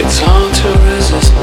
It's 0.00 0.20
hard 0.20 0.54
to 0.54 0.68
resist 0.94 1.34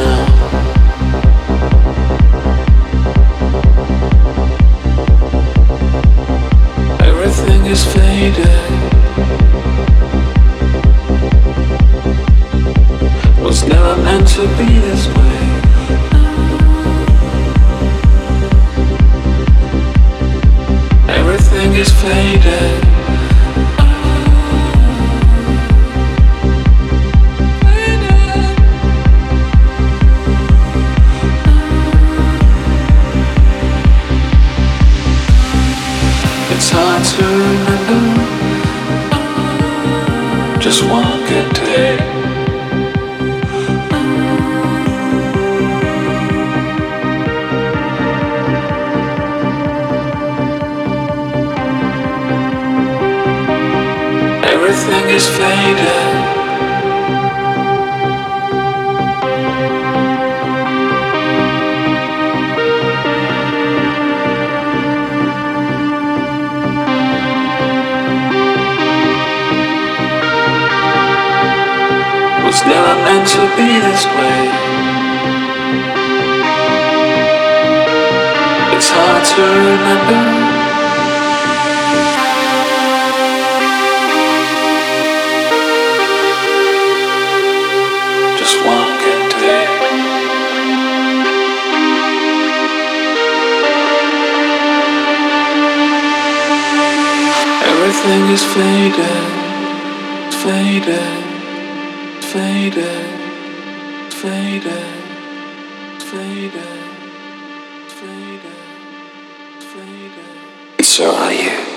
So 110.96 111.14
are 111.14 111.34
you. 111.34 111.75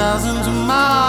See 0.00 0.30
of 0.30 0.46
thousand 0.46 0.99